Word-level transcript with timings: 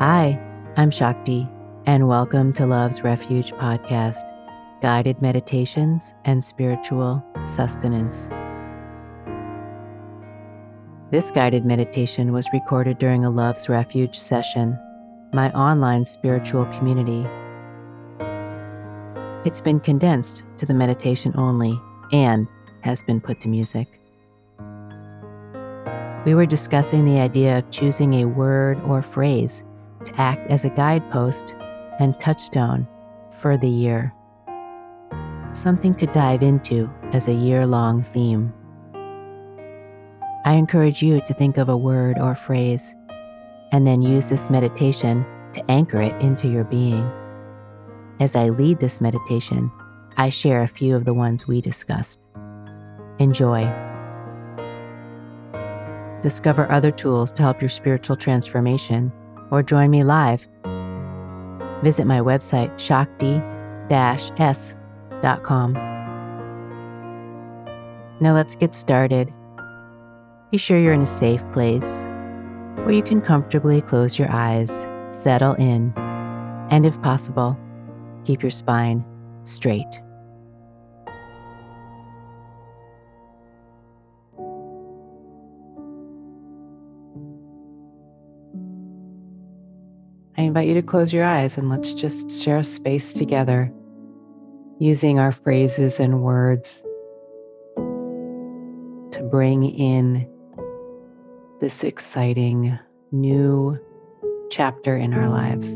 Hi, 0.00 0.40
I'm 0.76 0.92
Shakti, 0.92 1.48
and 1.84 2.06
welcome 2.06 2.52
to 2.52 2.66
Love's 2.66 3.02
Refuge 3.02 3.50
podcast 3.54 4.22
guided 4.80 5.20
meditations 5.20 6.14
and 6.24 6.44
spiritual 6.44 7.20
sustenance. 7.44 8.30
This 11.10 11.32
guided 11.32 11.64
meditation 11.64 12.32
was 12.32 12.46
recorded 12.52 12.98
during 12.98 13.24
a 13.24 13.30
Love's 13.30 13.68
Refuge 13.68 14.16
session, 14.16 14.78
my 15.32 15.50
online 15.50 16.06
spiritual 16.06 16.66
community. 16.66 17.26
It's 19.44 19.60
been 19.60 19.80
condensed 19.80 20.44
to 20.58 20.66
the 20.66 20.74
meditation 20.74 21.32
only 21.36 21.76
and 22.12 22.46
has 22.82 23.02
been 23.02 23.20
put 23.20 23.40
to 23.40 23.48
music. 23.48 23.88
We 26.24 26.34
were 26.34 26.46
discussing 26.46 27.04
the 27.04 27.18
idea 27.18 27.58
of 27.58 27.68
choosing 27.72 28.14
a 28.14 28.26
word 28.26 28.78
or 28.82 29.02
phrase 29.02 29.64
to 30.08 30.20
act 30.20 30.50
as 30.50 30.64
a 30.64 30.70
guidepost 30.70 31.54
and 32.00 32.18
touchstone 32.18 32.88
for 33.32 33.56
the 33.56 33.68
year. 33.68 34.12
Something 35.52 35.94
to 35.96 36.06
dive 36.06 36.42
into 36.42 36.90
as 37.12 37.28
a 37.28 37.32
year 37.32 37.66
long 37.66 38.02
theme. 38.02 38.52
I 40.44 40.54
encourage 40.54 41.02
you 41.02 41.20
to 41.20 41.34
think 41.34 41.58
of 41.58 41.68
a 41.68 41.76
word 41.76 42.18
or 42.18 42.34
phrase 42.34 42.94
and 43.72 43.86
then 43.86 44.02
use 44.02 44.28
this 44.28 44.48
meditation 44.48 45.26
to 45.52 45.70
anchor 45.70 46.00
it 46.00 46.20
into 46.22 46.48
your 46.48 46.64
being. 46.64 47.10
As 48.20 48.34
I 48.34 48.48
lead 48.48 48.78
this 48.78 49.00
meditation, 49.00 49.70
I 50.16 50.30
share 50.30 50.62
a 50.62 50.68
few 50.68 50.96
of 50.96 51.04
the 51.04 51.14
ones 51.14 51.46
we 51.46 51.60
discussed. 51.60 52.18
Enjoy. 53.18 53.64
Discover 56.22 56.70
other 56.70 56.90
tools 56.90 57.30
to 57.32 57.42
help 57.42 57.60
your 57.60 57.68
spiritual 57.68 58.16
transformation 58.16 59.12
or 59.50 59.62
join 59.62 59.90
me 59.90 60.04
live. 60.04 60.46
Visit 61.82 62.06
my 62.06 62.20
website, 62.20 62.76
shakti-s.com. 62.78 63.48
Now 68.20 68.34
let's 68.34 68.56
get 68.56 68.74
started. 68.74 69.32
Be 70.50 70.58
sure 70.58 70.78
you're 70.78 70.92
in 70.92 71.02
a 71.02 71.06
safe 71.06 71.44
place 71.52 72.04
where 72.84 72.92
you 72.92 73.02
can 73.02 73.20
comfortably 73.20 73.80
close 73.82 74.18
your 74.18 74.30
eyes, 74.30 74.86
settle 75.10 75.54
in, 75.54 75.92
and 76.70 76.84
if 76.84 77.00
possible, 77.02 77.58
keep 78.24 78.42
your 78.42 78.50
spine 78.50 79.04
straight. 79.44 80.00
Invite 90.48 90.66
you 90.66 90.74
to 90.74 90.82
close 90.82 91.12
your 91.12 91.24
eyes 91.24 91.58
and 91.58 91.68
let's 91.68 91.92
just 91.92 92.30
share 92.42 92.56
a 92.56 92.64
space 92.64 93.12
together 93.12 93.70
using 94.78 95.18
our 95.18 95.30
phrases 95.30 96.00
and 96.00 96.22
words 96.22 96.82
to 97.76 99.28
bring 99.30 99.64
in 99.64 100.26
this 101.60 101.84
exciting 101.84 102.78
new 103.12 103.78
chapter 104.50 104.96
in 104.96 105.12
our 105.12 105.28
lives. 105.28 105.74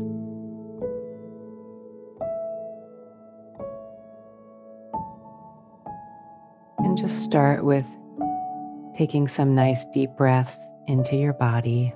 And 6.79 6.97
just 6.97 7.21
start 7.23 7.63
with 7.63 7.87
taking 8.97 9.27
some 9.27 9.53
nice 9.53 9.85
deep 9.93 10.09
breaths 10.17 10.57
into 10.87 11.15
your 11.15 11.33
body. 11.33 11.93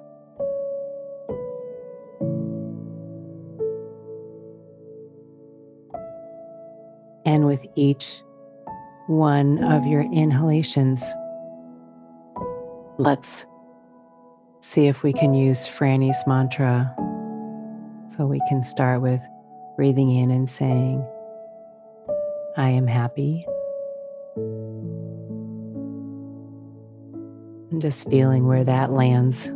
With 7.45 7.65
each 7.75 8.21
one 9.07 9.63
of 9.63 9.85
your 9.85 10.01
inhalations, 10.01 11.03
let's 12.97 13.45
see 14.59 14.87
if 14.87 15.03
we 15.03 15.13
can 15.13 15.33
use 15.33 15.67
Franny's 15.67 16.21
mantra. 16.27 16.93
So 18.07 18.25
we 18.25 18.41
can 18.49 18.63
start 18.63 19.01
with 19.01 19.21
breathing 19.75 20.09
in 20.09 20.31
and 20.31 20.49
saying, 20.49 21.05
I 22.57 22.69
am 22.69 22.87
happy. 22.87 23.45
And 27.71 27.81
just 27.81 28.09
feeling 28.09 28.47
where 28.47 28.63
that 28.63 28.91
lands 28.91 29.47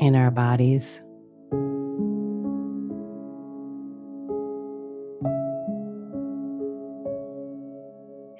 in 0.00 0.16
our 0.16 0.30
bodies. 0.30 1.00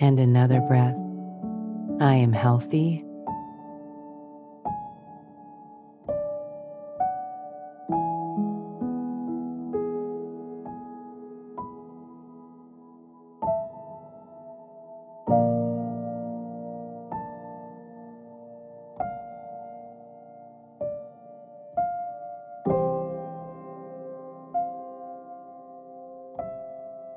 And 0.05 0.21
another 0.21 0.61
breath. 0.61 0.95
I 1.99 2.17
am 2.17 2.35
healthy. 2.35 3.03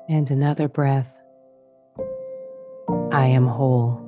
And 0.08 0.30
another 0.30 0.68
breath. 0.68 1.17
I 3.18 3.26
am 3.26 3.48
whole. 3.48 3.98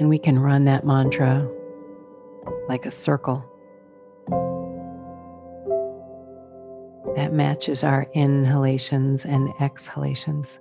And 0.00 0.08
we 0.08 0.18
can 0.18 0.36
run 0.36 0.64
that 0.64 0.84
mantra 0.84 1.48
like 2.68 2.86
a 2.86 2.90
circle. 2.90 3.44
That 7.14 7.32
matches 7.32 7.84
our 7.84 8.08
inhalations 8.14 9.24
and 9.24 9.48
exhalations. 9.60 10.58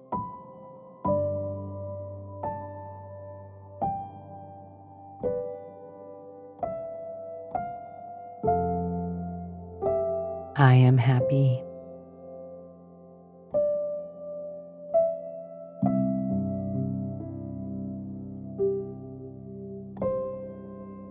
I 10.58 10.74
am 10.76 10.98
happy. 10.98 11.64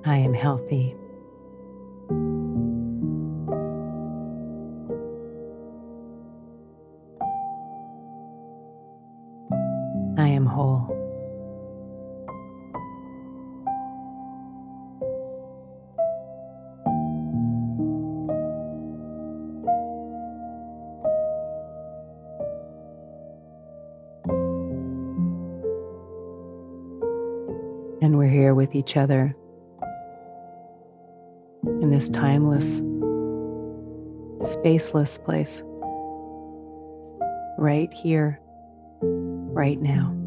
I 0.04 0.16
am 0.18 0.34
healthy. 0.34 0.94
And 28.02 28.16
we're 28.16 28.28
here 28.28 28.54
with 28.54 28.74
each 28.74 28.96
other 28.96 29.34
in 31.82 31.90
this 31.90 32.08
timeless, 32.08 32.80
spaceless 34.40 35.22
place. 35.22 35.62
Right 37.58 37.92
here, 37.92 38.40
right 39.02 39.78
now. 39.80 40.19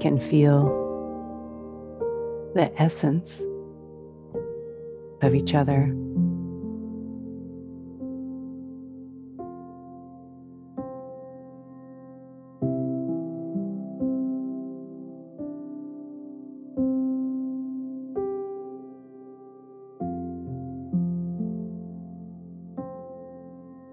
Can 0.00 0.18
feel 0.18 0.86
the 2.54 2.72
essence 2.80 3.42
of 5.22 5.34
each 5.34 5.54
other. 5.54 5.94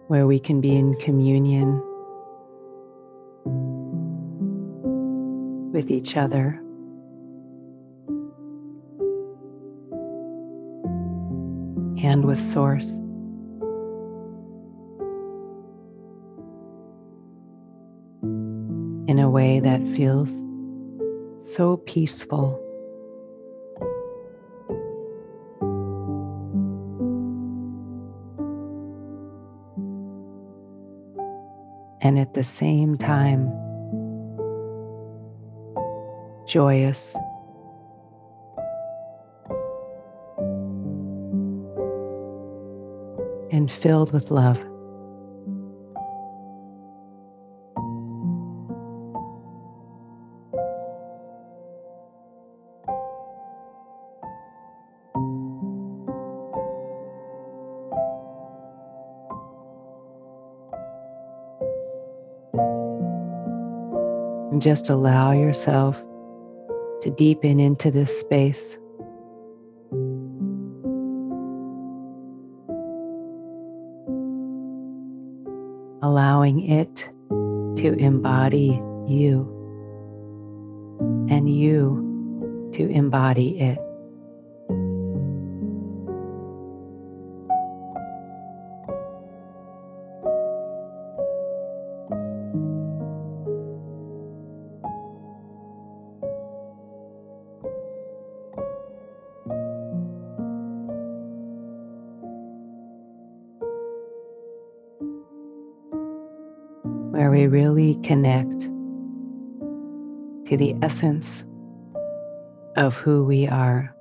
Where 0.08 0.28
we 0.28 0.40
can 0.40 0.62
be 0.62 0.76
in 0.76 0.94
communion 0.96 1.82
with 5.76 5.92
each 5.92 6.16
other. 6.16 6.58
And 12.02 12.24
with 12.24 12.40
Source. 12.40 12.96
In 19.10 19.20
a 19.20 19.30
way 19.30 19.60
that 19.60 19.86
feels 19.90 20.32
so 21.38 21.76
peaceful. 21.86 22.62
And 32.02 32.18
at 32.18 32.34
the 32.34 32.46
same 32.46 32.98
time, 32.98 33.65
joyous. 36.56 37.18
And 43.52 43.70
filled 43.70 44.14
with 44.14 44.32
love. 44.32 44.62
And 64.54 64.62
just 64.62 64.90
allow 64.90 65.34
yourself 65.34 66.02
to 67.06 67.12
deepen 67.12 67.60
into 67.60 67.92
this 67.92 68.20
space. 68.20 68.80
Allowing 76.02 76.62
it 76.62 77.08
to 77.30 77.94
embody 78.00 78.82
you 79.08 79.46
and 81.30 81.48
you 81.48 82.72
to 82.74 82.90
embody 82.90 83.60
it. 83.60 83.78
We 107.36 107.48
really 107.48 107.96
connect 107.96 108.62
to 110.48 110.56
the 110.56 110.74
essence 110.82 111.44
of 112.78 112.96
who 112.96 113.26
we 113.26 113.46
are. 113.46 113.94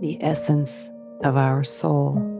The 0.00 0.18
essence 0.20 0.90
of 1.22 1.36
our 1.36 1.62
soul. 1.62 2.35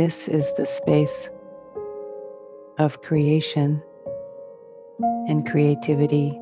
This 0.00 0.28
is 0.28 0.54
the 0.54 0.64
space 0.64 1.28
of 2.78 3.02
creation 3.02 3.82
and 5.28 5.46
creativity. 5.46 6.40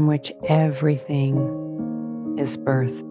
From 0.00 0.06
which 0.06 0.32
everything 0.48 1.36
is 2.38 2.56
birthed. 2.56 3.04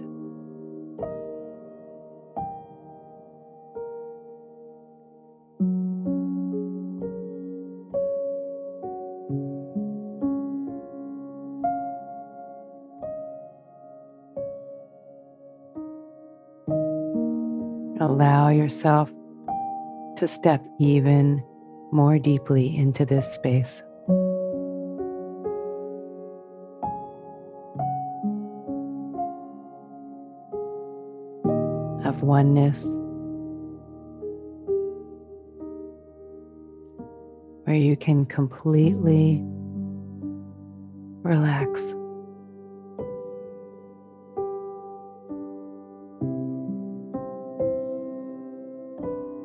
Allow 18.02 18.50
yourself 18.50 19.14
to 20.18 20.28
step 20.28 20.66
even 20.80 21.44
more 21.92 22.18
deeply 22.18 22.76
into 22.76 23.06
this 23.06 23.32
space. 23.32 23.84
Oneness, 32.24 32.86
where 37.66 37.76
you 37.76 37.96
can 37.96 38.26
completely 38.26 39.42
relax. 41.24 41.94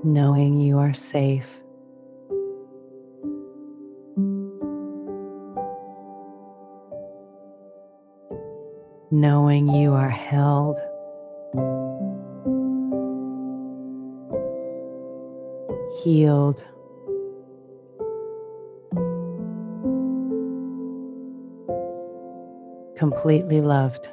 Knowing 0.04 0.56
you 0.58 0.78
are 0.78 0.94
safe. 0.94 1.60
Knowing 9.10 9.68
you 9.68 9.92
are 9.92 10.10
held. 10.10 10.78
Healed. 16.04 16.62
Completely 22.94 23.62
loved. 23.62 24.06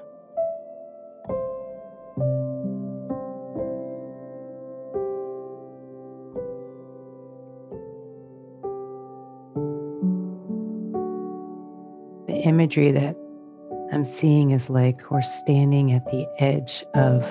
The 12.28 12.42
imagery 12.46 12.92
that 12.92 13.18
I'm 13.92 14.06
seeing 14.06 14.52
is 14.52 14.70
like 14.70 15.12
we're 15.12 15.22
standing 15.22 15.92
at 15.92 16.06
the 16.06 16.26
edge 16.40 16.86
of 16.94 17.24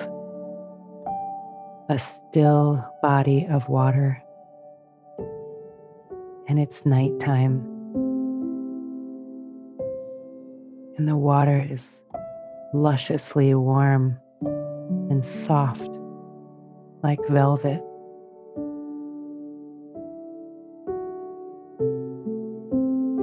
a 1.89 1.97
still 1.97 2.85
body 3.01 3.47
of 3.47 3.67
water, 3.67 4.23
and 6.51 6.59
it's 6.59 6.85
nighttime. 6.85 7.63
And 10.97 11.07
the 11.07 11.15
water 11.15 11.65
is 11.71 12.03
lusciously 12.73 13.55
warm 13.55 14.19
and 15.09 15.25
soft 15.25 15.89
like 17.03 17.25
velvet. 17.29 17.81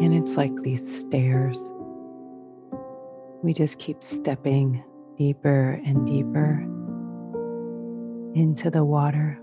And 0.02 0.14
it's 0.14 0.38
like 0.38 0.62
these 0.62 1.00
stairs. 1.00 1.60
We 3.42 3.52
just 3.52 3.78
keep 3.78 4.02
stepping 4.02 4.82
deeper 5.18 5.82
and 5.84 6.06
deeper 6.06 6.62
into 8.34 8.70
the 8.70 8.86
water. 8.86 9.38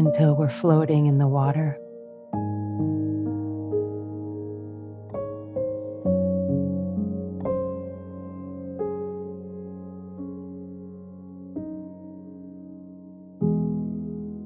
Until 0.00 0.34
we're 0.34 0.48
floating 0.48 1.04
in 1.04 1.18
the 1.18 1.28
water. 1.28 1.76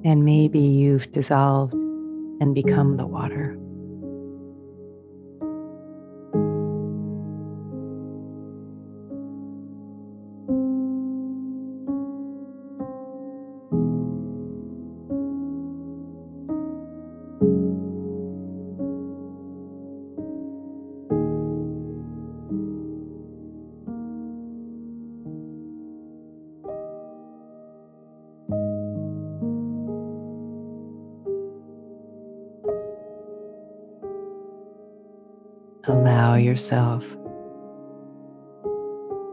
and 0.05 0.25
maybe 0.25 0.59
you've 0.59 1.11
dissolved 1.13 1.73
and 1.73 2.53
become 2.55 2.97
the 2.97 3.07
water. 3.07 3.57
Allow 35.87 36.35
yourself 36.37 37.05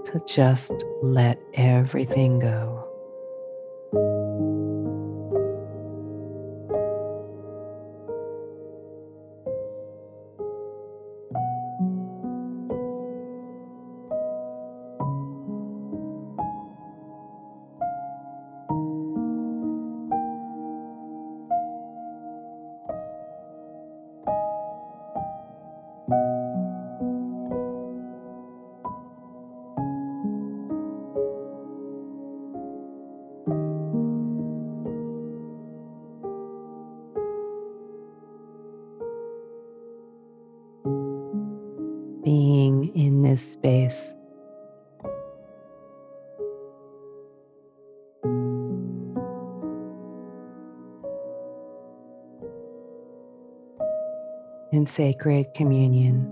to 0.05 0.19
just 0.27 0.83
let 1.01 1.39
everything 1.53 2.39
go. 2.39 2.80
In 54.81 54.87
sacred 54.87 55.53
communion. 55.53 56.25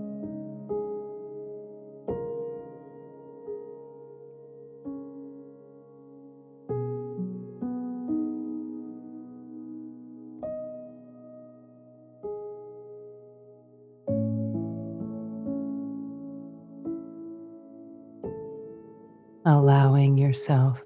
allowing 19.46 20.18
yourself 20.18 20.82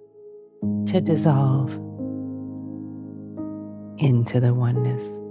to 0.87 1.00
dissolve 1.00 1.71
into 3.99 4.38
the 4.38 4.52
oneness. 4.52 5.24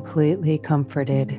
Completely 0.00 0.58
comforted. 0.58 1.30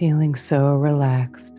Feeling 0.00 0.34
so 0.34 0.74
relaxed. 0.74 1.56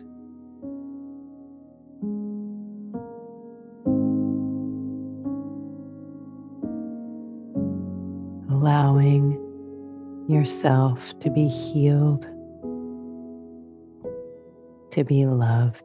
allowing 8.50 9.32
yourself 10.28 11.18
to 11.18 11.28
be 11.30 11.48
healed 11.48 12.28
to 14.92 15.04
be 15.04 15.24
loved. 15.24 15.84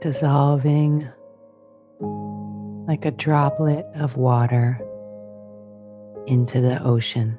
Dissolving 0.00 1.08
like 2.88 3.04
a 3.04 3.12
droplet 3.12 3.86
of 3.94 4.16
water 4.16 4.80
into 6.26 6.60
the 6.60 6.82
ocean. 6.82 7.38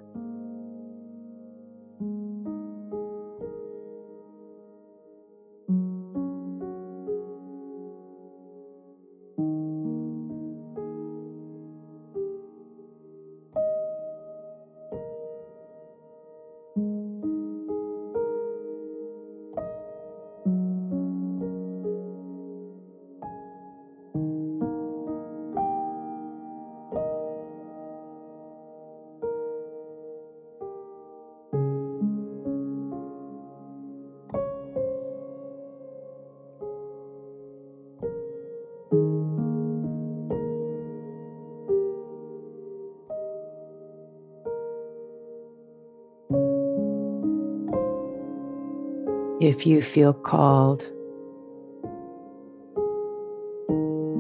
If 49.44 49.68
you 49.68 49.82
feel 49.82 50.14
called 50.14 50.80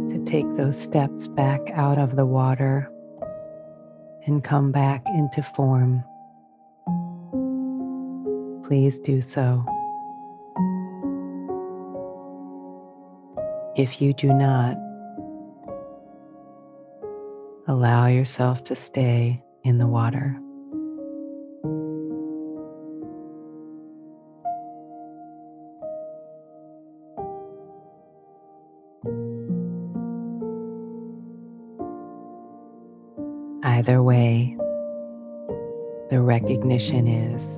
to 0.09 0.21
take 0.25 0.53
those 0.55 0.77
steps 0.77 1.29
back 1.29 1.61
out 1.71 1.97
of 1.97 2.17
the 2.17 2.25
water 2.25 2.91
and 4.25 4.43
come 4.43 4.73
back 4.73 5.01
into 5.15 5.41
form, 5.41 6.03
please 8.65 8.99
do 8.99 9.21
so. 9.21 9.65
If 13.77 14.01
you 14.01 14.11
do 14.13 14.27
not, 14.33 14.75
allow 17.69 18.07
yourself 18.07 18.65
to 18.65 18.75
stay 18.75 19.41
in 19.63 19.77
the 19.77 19.87
water. 19.87 20.37
Either 33.83 34.01
way, 34.01 34.55
the 36.09 36.21
recognition 36.21 37.05
is 37.05 37.57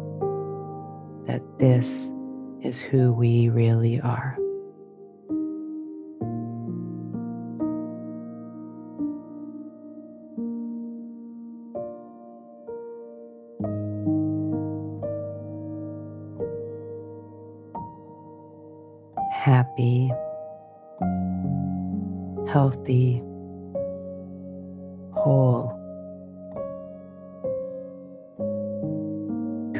that 1.27 1.43
this 1.59 2.11
is 2.63 2.81
who 2.81 3.13
we 3.13 3.47
really 3.49 4.01
are. 4.01 4.35
Happy, 19.31 20.11
healthy, 22.47 23.19
whole. 25.11 25.84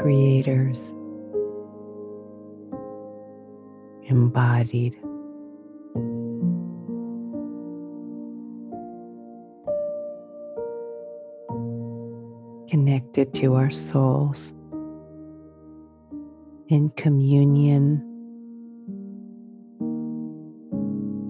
Creators, 0.05 0.93
embodied. 4.07 4.93
Connected 12.69 13.33
to 13.33 13.55
our 13.55 13.71
souls 13.71 14.53
in 16.67 16.91
communion 16.97 17.99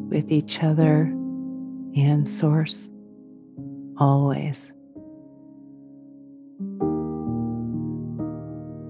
with 0.09 0.29
each 0.29 0.61
other 0.61 1.03
and 1.95 2.27
Source 2.27 2.89
always. 3.97 4.74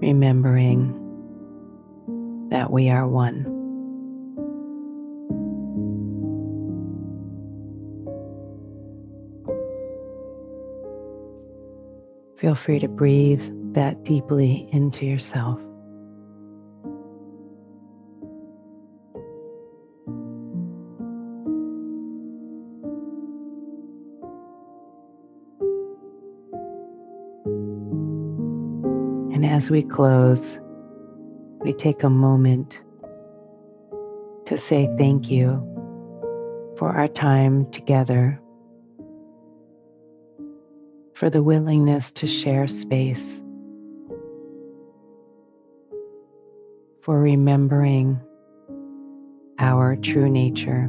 Remembering 0.00 0.92
that 2.50 2.70
we 2.70 2.90
are 2.90 3.06
one. 3.08 3.44
Feel 12.36 12.54
free 12.54 12.78
to 12.78 12.88
breathe 12.88 13.42
that 13.72 14.04
deeply 14.04 14.68
into 14.70 15.06
yourself. 15.06 15.58
As 29.66 29.70
we 29.70 29.82
close, 29.82 30.60
we 31.58 31.72
take 31.72 32.04
a 32.04 32.08
moment 32.08 32.84
to 34.44 34.56
say 34.56 34.88
thank 34.96 35.28
you 35.28 35.60
for 36.76 36.90
our 36.90 37.08
time 37.08 37.68
together, 37.72 38.40
for 41.14 41.28
the 41.28 41.42
willingness 41.42 42.12
to 42.12 42.28
share 42.28 42.68
space, 42.68 43.42
for 47.00 47.20
remembering 47.20 48.20
our 49.58 49.96
true 49.96 50.30
nature. 50.30 50.88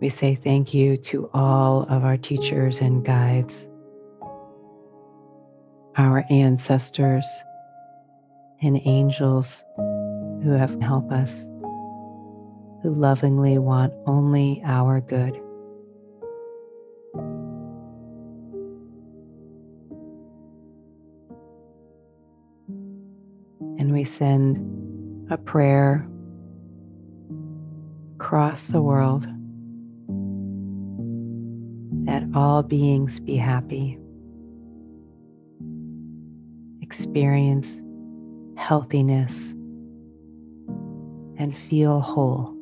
We 0.00 0.08
say 0.08 0.34
thank 0.34 0.72
you 0.72 0.96
to 0.96 1.28
all 1.34 1.82
of 1.90 2.04
our 2.04 2.16
teachers 2.16 2.80
and 2.80 3.04
guides 3.04 3.68
our 5.96 6.24
ancestors 6.28 7.26
and 8.62 8.80
angels 8.84 9.64
who 9.76 10.50
have 10.50 10.80
helped 10.80 11.12
us, 11.12 11.44
who 12.82 12.90
lovingly 12.90 13.58
want 13.58 13.92
only 14.06 14.60
our 14.64 15.00
good. 15.00 15.34
And 23.78 23.92
we 23.92 24.04
send 24.04 24.58
a 25.30 25.36
prayer 25.36 26.08
across 28.16 28.68
the 28.68 28.82
world 28.82 29.26
that 32.06 32.24
all 32.34 32.62
beings 32.62 33.20
be 33.20 33.36
happy 33.36 33.98
experience 37.14 37.80
healthiness 38.56 39.52
and 41.38 41.56
feel 41.56 42.00
whole. 42.00 42.52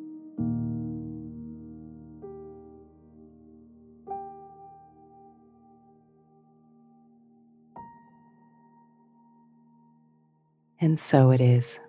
And 10.79 10.99
so 10.99 11.31
it 11.31 11.41
is. 11.41 11.79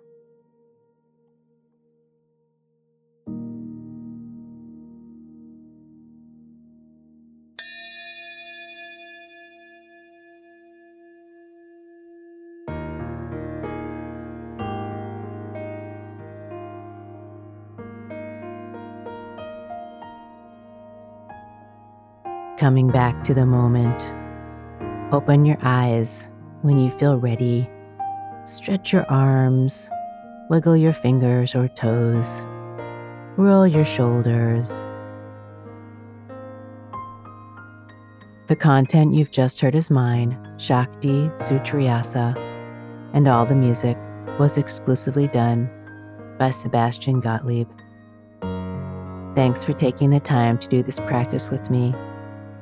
Coming 22.65 22.87
back 22.87 23.21
to 23.25 23.35
the 23.35 23.45
moment. 23.45 24.11
Open 25.13 25.45
your 25.45 25.59
eyes 25.61 26.27
when 26.63 26.79
you 26.79 26.89
feel 26.89 27.19
ready. 27.19 27.69
Stretch 28.45 28.91
your 28.91 29.05
arms, 29.05 29.87
wiggle 30.49 30.75
your 30.75 30.91
fingers 30.91 31.53
or 31.53 31.67
toes, 31.67 32.41
roll 33.37 33.67
your 33.67 33.85
shoulders. 33.85 34.83
The 38.47 38.55
content 38.55 39.13
you've 39.13 39.29
just 39.29 39.61
heard 39.61 39.75
is 39.75 39.91
mine, 39.91 40.35
Shakti 40.57 41.29
Sutriyasa, 41.37 42.35
and 43.13 43.27
all 43.27 43.45
the 43.45 43.53
music 43.53 43.95
was 44.39 44.57
exclusively 44.57 45.27
done 45.27 45.69
by 46.39 46.49
Sebastian 46.49 47.19
Gottlieb. 47.19 47.69
Thanks 49.35 49.63
for 49.63 49.73
taking 49.73 50.09
the 50.09 50.19
time 50.19 50.57
to 50.57 50.67
do 50.67 50.81
this 50.81 50.97
practice 50.97 51.51
with 51.51 51.69
me. 51.69 51.93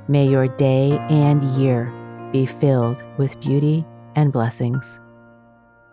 May 0.07 0.27
your 0.27 0.49
day 0.49 0.99
and 1.09 1.41
year 1.55 1.91
be 2.31 2.45
filled 2.45 3.03
with 3.17 3.39
beauty 3.39 3.85
and 4.15 4.33
blessings. 4.33 4.99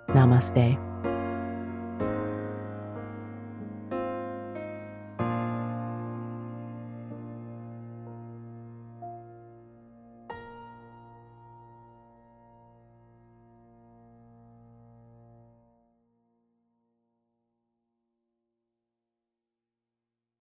Namaste. 0.08 0.89